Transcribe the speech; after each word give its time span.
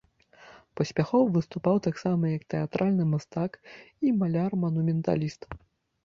Паспяхова 0.79 1.25
выступаў 1.33 1.75
таксама 1.87 2.31
як 2.37 2.43
тэатральны 2.53 3.05
мастак 3.11 3.51
і 4.07 4.15
маляр-манументаліст. 4.23 5.41